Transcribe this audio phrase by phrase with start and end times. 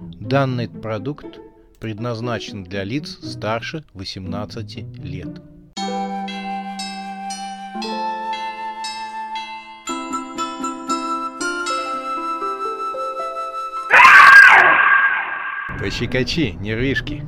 [0.00, 1.40] Данный продукт
[1.78, 5.42] предназначен для лиц старше 18 лет.
[15.78, 17.26] Пощекочи, нервишки.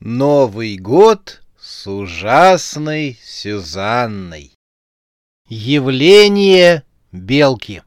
[0.00, 4.52] Новый год с ужасной Сюзанной.
[5.48, 6.82] Явление
[7.12, 7.82] белки.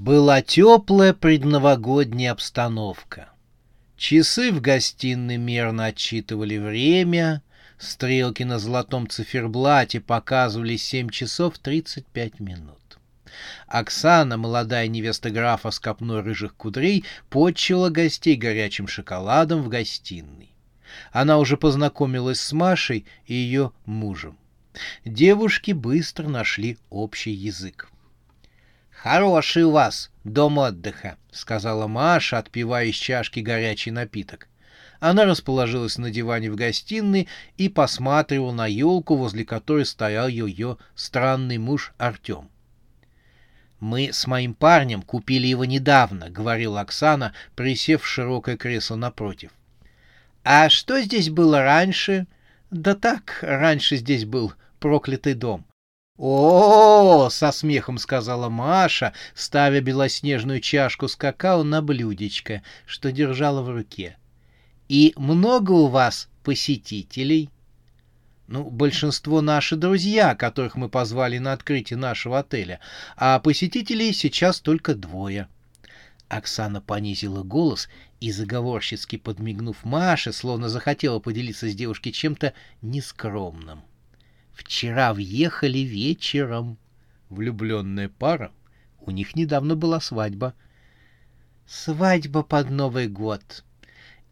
[0.00, 3.28] Была теплая предновогодняя обстановка.
[3.98, 7.42] Часы в гостиной мерно отчитывали время,
[7.76, 12.98] стрелки на золотом циферблате показывали 7 часов 35 минут.
[13.66, 20.54] Оксана, молодая невеста графа с копной рыжих кудрей, подчила гостей горячим шоколадом в гостиной.
[21.12, 24.38] Она уже познакомилась с Машей и ее мужем.
[25.04, 27.89] Девушки быстро нашли общий язык.
[29.02, 34.46] «Хороший у вас дом отдыха»,— сказала Маша, отпивая из чашки горячий напиток.
[34.98, 41.56] Она расположилась на диване в гостиной и посматривала на елку, возле которой стоял ее странный
[41.56, 42.50] муж Артем.
[43.78, 49.50] «Мы с моим парнем купили его недавно»,— говорила Оксана, присев в широкое кресло напротив.
[50.44, 52.26] «А что здесь было раньше?»
[52.70, 55.64] «Да так, раньше здесь был проклятый дом».
[56.22, 63.70] «О,— со смехом сказала Маша, ставя белоснежную чашку с какао на блюдечко, что держала в
[63.70, 64.18] руке.
[64.90, 67.48] И много у вас посетителей?»
[68.48, 72.80] Ну, большинство наши друзья, которых мы позвали на открытие нашего отеля,
[73.16, 75.48] а посетителей сейчас только двое.
[76.28, 77.88] Оксана понизила голос
[78.20, 83.84] и, заговорщицки подмигнув Маше, словно захотела поделиться с девушкой чем-то нескромным.
[84.60, 86.76] Вчера въехали вечером.
[87.30, 88.52] Влюбленная пара.
[89.00, 90.54] У них недавно была свадьба.
[91.66, 93.64] Свадьба под Новый год.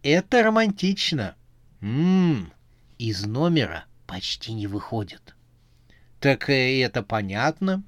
[0.03, 1.35] Это романтично.
[1.81, 2.53] Ммм,
[2.99, 5.35] из номера почти не выходит.
[6.21, 7.83] Так э, это понятно.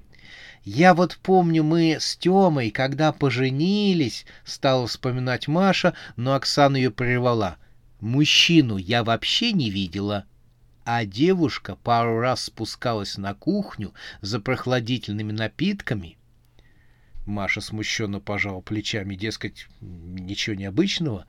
[0.63, 7.57] Я вот помню, мы с Тёмой, когда поженились, стала вспоминать Маша, но Оксана ее прервала.
[7.99, 10.25] Мужчину я вообще не видела
[10.83, 16.17] а девушка пару раз спускалась на кухню за прохладительными напитками.
[17.25, 21.25] Маша смущенно пожала плечами, дескать, ничего необычного,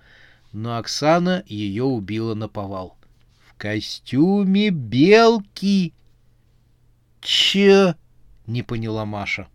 [0.53, 2.97] но Оксана ее убила на повал.
[3.47, 5.93] В костюме белки.
[7.21, 7.97] Че?
[8.47, 9.49] Не поняла Маша.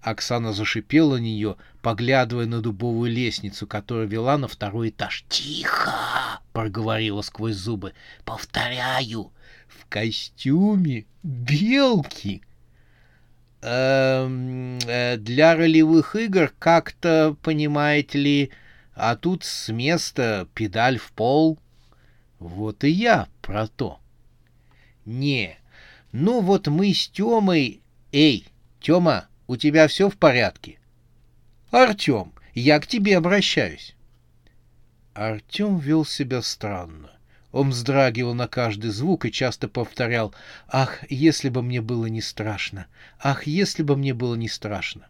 [0.00, 5.24] Оксана зашипела на нее, поглядывая на дубовую лестницу, которая вела на второй этаж.
[5.28, 7.94] «Тихо!»— проговорила сквозь зубы.
[8.24, 9.32] «Повторяю,
[9.68, 12.42] в костюме белки!»
[13.62, 18.50] эм, э, «Для ролевых игр как-то, понимаете ли,
[18.94, 21.58] а тут с места педаль в пол».
[22.38, 24.00] «Вот и я про то».
[25.04, 25.56] «Не,
[26.12, 27.80] ну вот мы с Тёмой...
[28.12, 28.46] Эй,
[28.80, 30.78] Тёма, у тебя все в порядке?
[31.70, 33.94] Артем, я к тебе обращаюсь.
[35.14, 37.10] Артем вел себя странно.
[37.52, 40.34] Он вздрагивал на каждый звук и часто повторял
[40.68, 42.86] «Ах, если бы мне было не страшно!
[43.20, 45.06] Ах, если бы мне было не страшно!»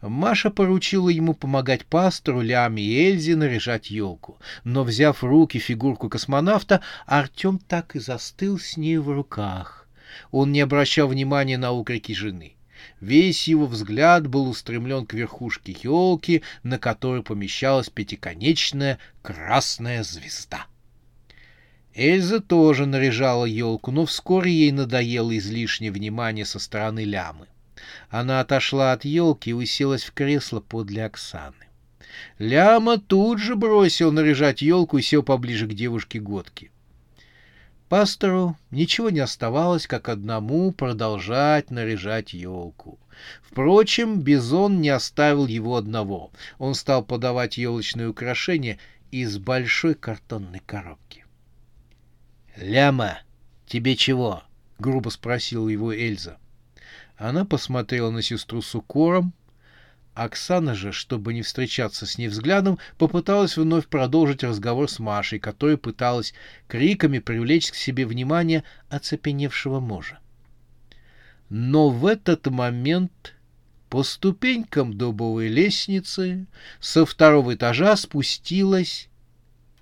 [0.00, 4.38] Маша поручила ему помогать пастору, Ляме и Эльзе наряжать елку.
[4.64, 9.86] Но, взяв в руки фигурку космонавта, Артем так и застыл с ней в руках.
[10.30, 12.55] Он не обращал внимания на укрики жены.
[13.00, 20.66] Весь его взгляд был устремлен к верхушке елки, на которой помещалась пятиконечная красная звезда.
[21.94, 27.46] Эльза тоже наряжала елку, но вскоре ей надоело излишнее внимание со стороны лямы.
[28.10, 31.54] Она отошла от елки и уселась в кресло подле Оксаны.
[32.38, 36.70] Ляма тут же бросил наряжать елку и сел поближе к девушке Годке.
[37.88, 42.98] Пастору ничего не оставалось, как одному продолжать наряжать елку.
[43.42, 46.32] Впрочем, Бизон не оставил его одного.
[46.58, 48.78] Он стал подавать елочные украшения
[49.12, 51.24] из большой картонной коробки.
[52.56, 53.20] «Ляма,
[53.66, 54.42] тебе чего?»—
[54.78, 56.38] грубо спросила его Эльза.
[57.16, 59.32] Она посмотрела на сестру с укором,
[60.16, 65.76] Оксана же, чтобы не встречаться с ней взглядом, попыталась вновь продолжить разговор с Машей, которая
[65.76, 66.32] пыталась
[66.68, 70.18] криками привлечь к себе внимание оцепеневшего мужа.
[71.50, 73.34] Но в этот момент
[73.90, 76.46] по ступенькам дубовой лестницы
[76.80, 79.10] со второго этажа спустилась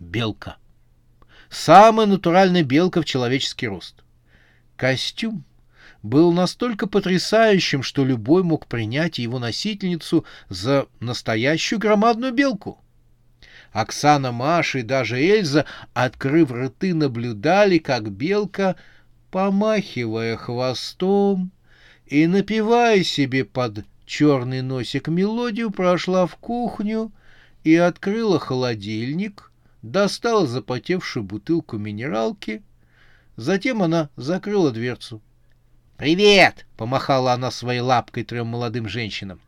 [0.00, 0.56] белка.
[1.48, 4.02] Самая натуральная белка в человеческий рост.
[4.76, 5.44] Костюм
[6.04, 12.78] был настолько потрясающим, что любой мог принять его носительницу за настоящую громадную белку.
[13.72, 15.64] Оксана, Маша и даже Эльза,
[15.94, 18.76] открыв рты, наблюдали, как белка,
[19.30, 21.50] помахивая хвостом
[22.06, 27.12] и напивая себе под черный носик мелодию, прошла в кухню
[27.64, 29.50] и открыла холодильник,
[29.80, 32.62] достала запотевшую бутылку минералки,
[33.36, 35.22] затем она закрыла дверцу.
[35.96, 39.40] «Привет!»— помахала она своей лапкой трем молодым женщинам.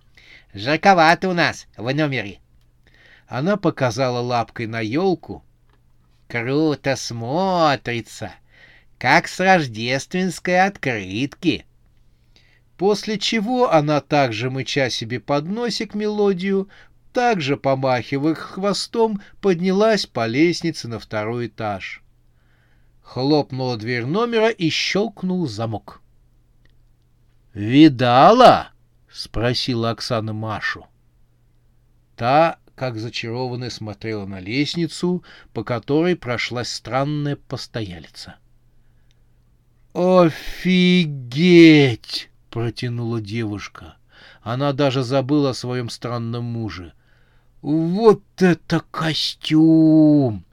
[0.54, 2.38] «Жарковато у нас в номере».
[3.26, 5.44] Она показала лапкой на елку.
[6.28, 8.32] «Круто смотрится,
[8.98, 11.66] как с рождественской открытки».
[12.76, 16.68] После чего она также, мыча себе под носик мелодию,
[17.12, 22.02] также помахивая хвостом, поднялась по лестнице на второй этаж.
[23.02, 26.02] Хлопнула дверь номера и щелкнул замок.
[27.56, 28.68] «Видала?»—
[29.10, 30.86] спросила Оксана Машу.
[32.14, 35.24] Та как зачарованная смотрела на лестницу,
[35.54, 38.36] по которой прошлась странная постоялица.
[39.94, 41.08] «Офигеть!»—
[42.50, 43.96] протянула девушка.
[44.42, 46.92] Она даже забыла о своем странном муже.
[47.62, 50.44] «Вот это костюм!»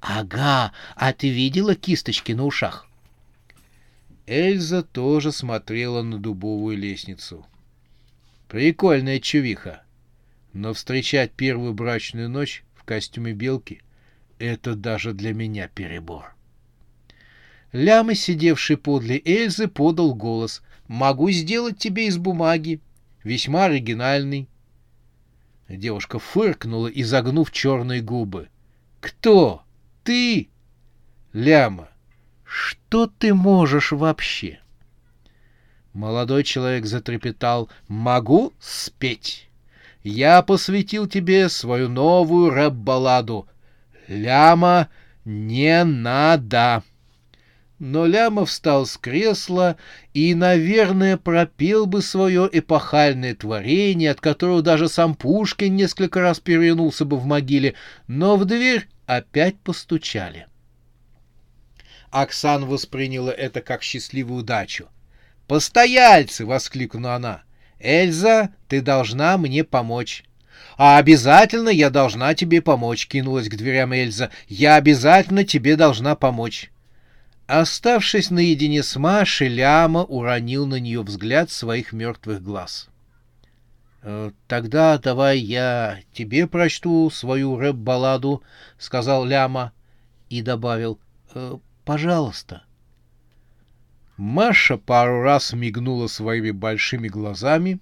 [0.00, 2.89] «Ага, а ты видела кисточки на ушах?»
[4.30, 7.44] Эльза тоже смотрела на дубовую лестницу.
[8.46, 9.82] «Прикольная чувиха!»
[10.52, 13.82] Но встречать первую брачную ночь в костюме белки—
[14.38, 16.32] это даже для меня перебор.
[17.72, 20.62] Ляма, сидевший подле Эльзы, подал голос.
[20.86, 22.80] «Могу сделать тебе из бумаги.
[23.24, 24.48] Весьма оригинальный».
[25.68, 28.48] Девушка фыркнула, изогнув черные губы.
[29.00, 29.64] «Кто?
[30.04, 30.50] Ты?»
[31.32, 31.88] «Ляма,
[32.50, 34.60] что ты можешь вообще?»
[35.92, 37.68] Молодой человек затрепетал.
[37.88, 39.50] «Могу спеть»
[40.02, 43.46] я посвятил тебе свою новую рэп-балладу.
[44.08, 44.88] Ляма
[45.24, 46.82] не надо.
[47.78, 49.76] Но Ляма встал с кресла
[50.12, 57.06] и, наверное, пропел бы свое эпохальное творение, от которого даже сам Пушкин несколько раз перевернулся
[57.06, 57.74] бы в могиле,
[58.06, 60.46] но в дверь опять постучали.
[62.10, 64.88] Оксан восприняла это как счастливую удачу.
[65.46, 67.42] «Постояльцы!»— воскликнула она.
[67.78, 70.24] «Эльза, ты должна мне помочь».
[70.76, 74.30] «А обязательно я должна тебе помочь»,— кинулась к дверям Эльза.
[74.48, 76.70] «Я обязательно тебе должна помочь».
[77.46, 82.88] Оставшись наедине с Машей, Ляма уронил на нее взгляд своих мертвых глаз.
[84.02, 88.42] «Э, «Тогда давай я тебе прочту свою рэп-балладу»,—
[88.78, 89.72] сказал Ляма
[90.28, 91.00] и добавил.
[91.80, 92.62] «Э, «Пожалуйста».
[94.16, 97.80] Маша пару раз мигнула своими большими глазами.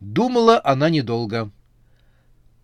[0.00, 1.50] Думала она недолго.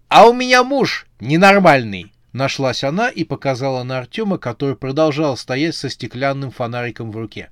[0.09, 5.91] «А у меня муж ненормальный!» Нашлась она и показала на Артема, который продолжал стоять со
[5.91, 7.51] стеклянным фонариком в руке.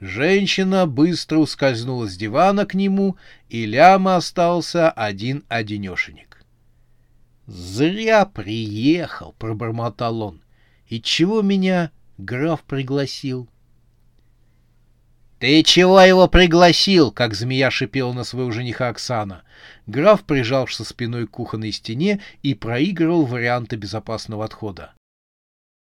[0.00, 3.16] Женщина быстро ускользнула с дивана к нему,
[3.48, 6.44] и Ляма остался один-одинешенек.
[7.46, 10.40] «Зря приехал»,— пробормотал он.
[10.88, 13.48] «И чего меня граф пригласил?»
[15.38, 19.42] «Ты чего его пригласил?»— как змея шипела на своего жениха Оксана.
[19.86, 24.92] Граф прижался спиной к кухонной стене и проигрывал варианты безопасного отхода.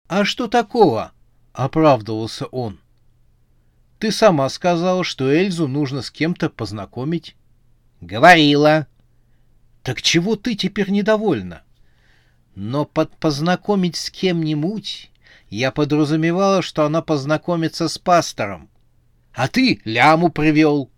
[0.09, 1.13] «А что такого?»—
[1.53, 2.81] оправдывался он.
[3.99, 7.35] «Ты сама сказала, что Эльзу нужно с кем-то познакомить».
[8.01, 8.87] «Говорила».
[9.83, 11.63] «Так чего ты теперь недовольна?»
[12.55, 15.11] «Но под познакомить с кем-нибудь
[15.51, 18.71] я подразумевала, что она познакомится с пастором.
[19.33, 20.91] А ты ляму привел.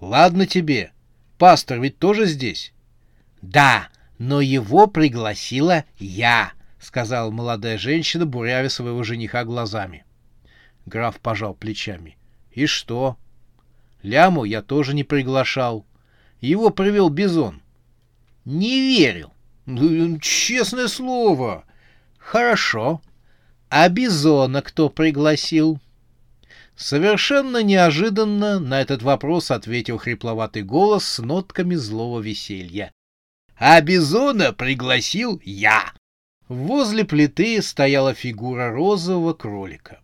[0.00, 0.92] Ладно тебе.
[1.38, 2.72] Пастор ведь тоже здесь.
[3.42, 3.88] Да,
[4.18, 10.04] но его пригласила я, сказала молодая женщина, бурявя своего жениха глазами.
[10.86, 12.16] Граф пожал плечами.
[12.50, 13.16] И что?
[14.02, 15.86] Ляму я тоже не приглашал.
[16.40, 17.62] Его привел Бизон.
[18.44, 19.32] Не верю.
[19.70, 21.62] Ну, честное слово.
[22.16, 23.02] Хорошо.
[23.68, 25.78] А Бизона кто пригласил?
[26.74, 32.90] Совершенно неожиданно на этот вопрос ответил хрипловатый голос с нотками злого веселья.
[33.58, 35.92] «А Бизона пригласил я!»
[36.48, 40.00] Возле плиты стояла фигура розового кролика.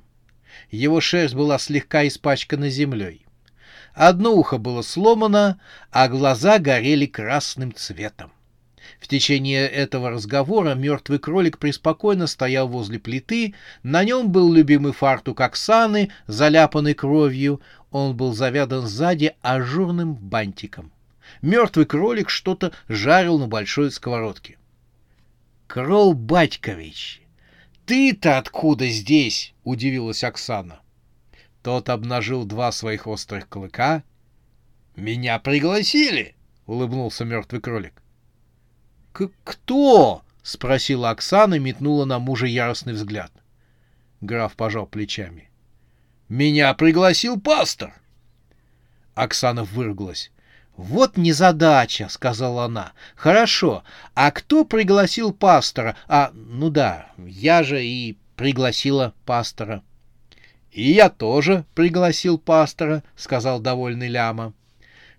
[0.71, 3.25] Его шерсть была слегка испачкана землей.
[3.95, 5.59] Одно ухо было сломано,
[5.91, 8.34] а глаза горели красным цветом.
[9.01, 15.41] В течение этого разговора мертвый кролик преспокойно стоял возле плиты, на нем был любимый фартук
[15.41, 17.61] Оксаны, заляпанный кровью,
[17.91, 20.93] он был завязан сзади ажурным бантиком.
[21.43, 24.59] Мертвый кролик что-то жарил на большой сковородке.—
[25.67, 27.23] Крол Батькович,
[27.87, 30.81] ты-то откуда здесь?— удивилась Оксана.
[31.63, 34.03] Тот обнажил два своих острых клыка.—
[34.97, 36.35] Меня пригласили!—
[36.67, 38.04] улыбнулся мертвый кролик.
[39.15, 43.31] «Кто?»— спросила Оксана и метнула на мужа яростный взгляд.
[44.21, 45.51] Граф пожал плечами.
[46.29, 47.95] «Меня пригласил пастор!»
[49.15, 50.33] Оксана выругалась.
[50.77, 52.93] «Вот незадача»,— сказала она.
[53.15, 53.85] «Хорошо.
[54.15, 55.97] А кто пригласил пастора?
[56.09, 59.85] А, ну да, я же и пригласила пастора».
[60.73, 64.55] «И я тоже пригласил пастора»,— сказал довольный Ляма.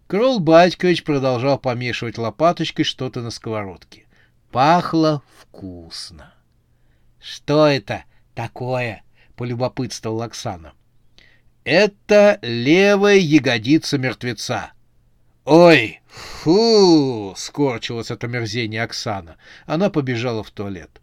[0.08, 4.06] Крол Батькович продолжал помешивать лопаточкой что-то на сковородке.
[4.52, 6.32] Пахло вкусно.—
[7.20, 9.04] Что это такое?—
[9.36, 10.74] полюбопытствовал Оксана.—
[11.64, 14.74] Это левая ягодица мертвеца.—
[15.46, 19.38] Ой, фу!— скорчилась от омерзения Оксана.
[19.66, 21.02] Она побежала в туалет.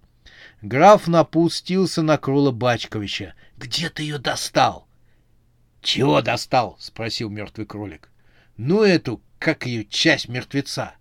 [0.63, 4.87] Граф напустился на Крула Бачковича.— Где ты ее достал?—
[5.83, 8.12] Чего достал?— спросил мертвый кролик.
[8.57, 10.95] Ну, эту, как ее, часть мертвеца.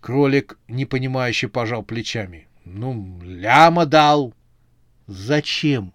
[0.00, 2.48] Кролик, непонимающе, пожал плечами.
[2.64, 4.34] Ну, ляма дал.
[5.06, 5.92] Зачем?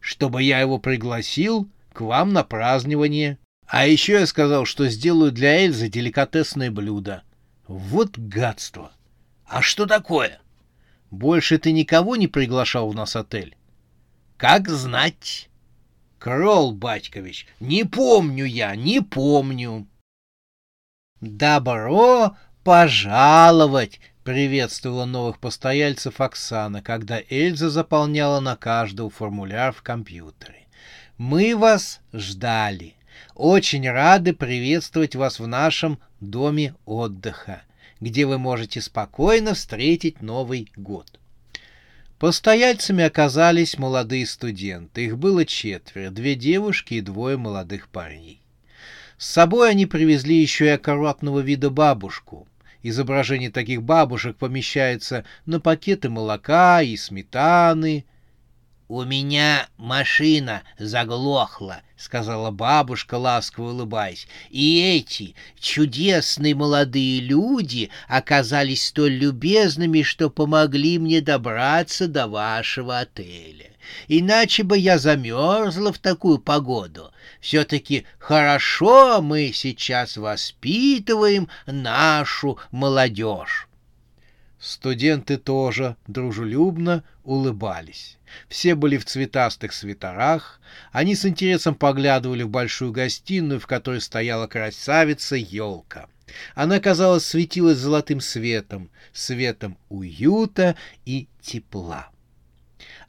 [0.00, 3.38] Чтобы я его пригласил к вам на празднование.
[3.66, 7.22] А еще я сказал, что сделаю для Эльзы деликатесное блюдо.
[7.66, 8.92] Вот гадство.
[9.46, 10.40] А что такое?
[11.10, 13.56] Больше ты никого не приглашал в нас отель?
[14.36, 15.48] Как знать?
[16.18, 19.86] Крол, батькович, не помню я, не помню.
[21.20, 30.68] «Добро пожаловать!»— приветствовала новых постояльцев Оксана, когда Эльза заполняла на каждого формуляр в компьютере.
[31.16, 32.94] «Мы вас ждали.
[33.34, 37.62] Очень рады приветствовать вас в нашем доме отдыха,
[38.00, 41.18] где вы можете спокойно встретить Новый год».
[42.20, 45.06] Постояльцами оказались молодые студенты.
[45.06, 48.37] Их было четверо, две девушки и двое молодых парней.
[49.18, 52.46] С собой они привезли еще и аккуратного вида бабушку.
[52.84, 58.06] Изображение таких бабушек помещается на пакеты молока и сметаны.
[58.86, 64.28] «У меня машина заглохла»,— сказала бабушка, ласково улыбаясь.
[64.50, 73.72] «И эти чудесные молодые люди оказались столь любезными, что помогли мне добраться до вашего отеля.
[74.06, 77.10] Иначе бы я замерзла в такую погоду.
[77.40, 83.68] Все-таки хорошо мы сейчас воспитываем нашу молодежь.
[84.58, 88.18] Студенты тоже дружелюбно улыбались.
[88.48, 90.60] Все были в цветастых свитерах.
[90.90, 96.08] Они с интересом поглядывали в большую гостиную, в которой стояла красавица-елка.
[96.54, 100.76] Она, казалось, светилась золотым светом, светом уюта
[101.06, 102.10] и тепла.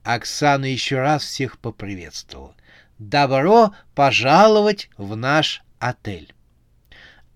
[0.04, 2.56] Оксана еще раз всех поприветствовала.
[3.00, 6.34] «Добро пожаловать в наш отель!»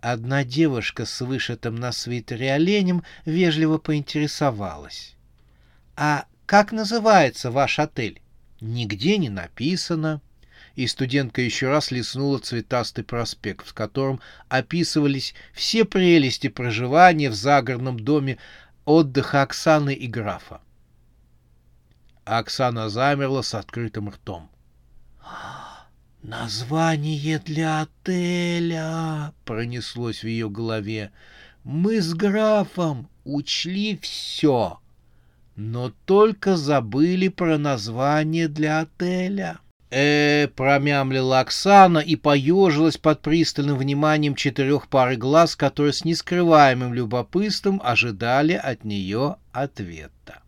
[0.01, 5.15] Одна девушка с вышитым на свитере оленем вежливо поинтересовалась.
[5.95, 8.21] «А как называется ваш отель?»
[8.59, 10.21] «Нигде не написано».
[10.75, 17.97] И студентка еще раз листнула цветастый проспект, в котором описывались все прелести проживания в загородном
[17.99, 18.37] доме
[18.83, 20.59] отдыха Оксаны и графа.
[22.25, 24.49] Оксана замерла с открытым ртом.
[26.23, 31.11] «Название для отеля!»— пронеслось в ее голове.
[31.65, 34.79] «Мы с графом учли все,
[35.57, 39.59] но только забыли про название для отеля».
[39.91, 47.81] э промямлила Оксана и поежилась под пристальным вниманием четырех пары глаз, которые с нескрываемым любопытством
[47.83, 50.41] ожидали от нее ответа.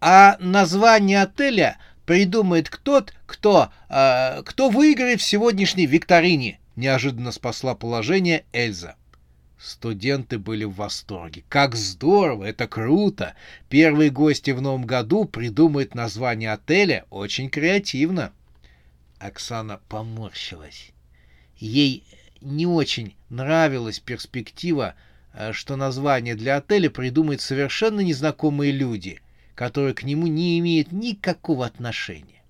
[0.00, 1.76] А название отеля
[2.08, 6.58] придумает кто-то, кто, э, кто выиграет в сегодняшней викторине.
[6.74, 8.96] Неожиданно спасла положение Эльза.
[9.58, 11.44] Студенты были в восторге.
[11.50, 13.34] Как здорово, это круто.
[13.68, 18.32] Первые гости в новом году придумают название отеля очень креативно.
[19.18, 20.92] Оксана поморщилась.
[21.58, 22.04] Ей
[22.40, 24.94] не очень нравилась перспектива,
[25.34, 29.20] э, что название для отеля придумают совершенно незнакомые люди—
[29.58, 32.44] которые к нему не имеют никакого отношения.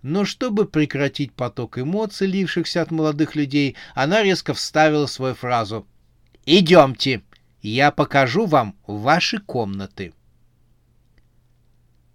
[0.00, 5.86] Но чтобы прекратить поток эмоций, лившихся от молодых людей, она резко вставила свою фразу
[6.46, 7.20] «Идемте!
[7.60, 10.14] Я покажу вам ваши комнаты.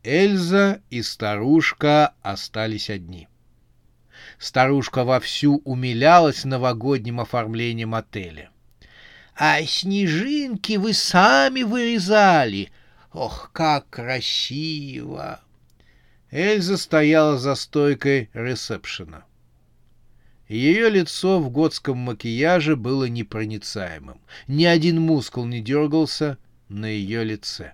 [0.04, 3.28] Эльза и старушка остались одни.
[4.40, 8.50] Старушка вовсю умилялась новогодним оформлением отеля.—
[9.36, 12.72] А снежинки вы сами вырезали!
[13.14, 15.40] Ох, как красиво!
[16.32, 19.26] Эльза стояла за стойкой ресепшена.
[20.48, 24.20] Ее лицо в готском макияже было непроницаемым.
[24.48, 26.38] Ни один мускул не дергался
[26.70, 27.74] на ее лице.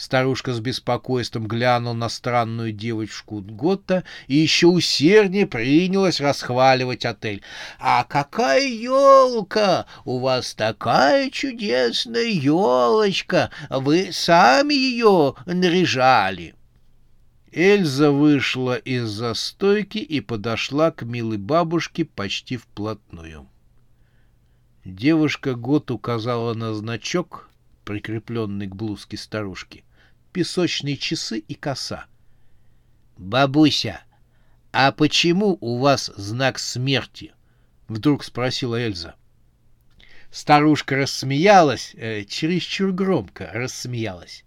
[0.00, 7.42] Старушка с беспокойством глянула на странную девочку Готта и еще усерднее принялась расхваливать отель.
[7.78, 9.84] «А какая елка!
[10.06, 13.50] У вас такая чудесная елочка!
[13.68, 16.54] Вы сами ее наряжали!»
[17.52, 23.46] Эльза вышла из застойки и подошла к милой бабушке почти вплотную.
[24.86, 27.50] Девушка год указала на значок,
[27.84, 29.84] прикрепленный к блузке старушки,
[30.32, 32.06] песочные часы и коса.—
[33.16, 34.00] Бабуся,
[34.72, 37.32] а почему у вас знак смерти?—
[37.88, 39.14] вдруг спросила Эльза.
[40.30, 44.44] Старушка рассмеялась, э, чересчур громко рассмеялась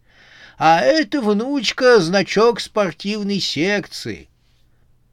[0.58, 4.30] а это, внучка, значок спортивной секции.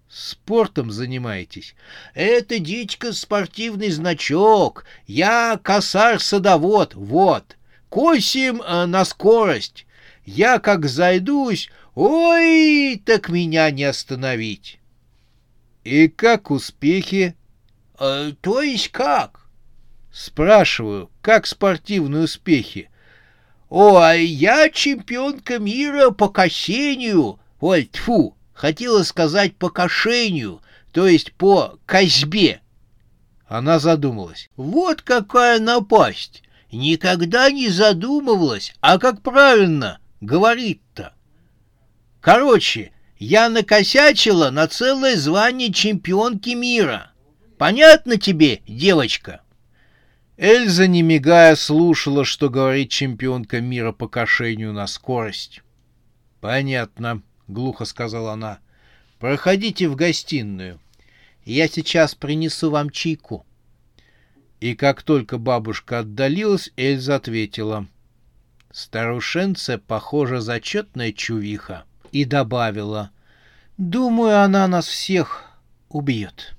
[0.08, 1.74] Спортом занимаетесь?
[2.14, 4.84] Это, дичка, спортивный значок.
[5.06, 7.56] Я косарь-садовод, вот.
[7.88, 9.86] Косим э, на скорость.
[10.24, 14.78] Я как зайдусь, ой, так меня не остановить.
[15.84, 17.34] И как успехи?
[17.98, 19.48] Э, то есть как?
[20.12, 22.90] Спрашиваю, как спортивные успехи?
[23.68, 27.38] О, а я чемпионка мира по косению.
[27.60, 30.60] Ой, тьфу, хотела сказать по кошению,
[30.92, 32.60] то есть по козьбе.
[33.46, 34.50] Она задумалась.
[34.56, 36.42] Вот какая напасть!
[36.72, 41.14] Никогда не задумывалась, а как правильно говорит-то.
[42.20, 47.12] Короче, я накосячила на целое звание чемпионки мира.
[47.58, 49.42] Понятно тебе, девочка?
[50.36, 55.62] Эльза, не мигая, слушала, что говорит чемпионка мира по кошению на скорость.
[56.40, 58.60] «Понятно»,— глухо сказала она.
[59.18, 60.80] «Проходите в гостиную.
[61.44, 63.44] Я сейчас принесу вам чайку».
[64.60, 67.86] И как только бабушка отдалилась, Эльза ответила.
[68.72, 71.84] «Старушенция, похоже, зачетная чувиха».
[72.12, 73.10] И добавила.
[73.76, 75.44] «Думаю, она нас всех
[75.88, 76.54] убьет».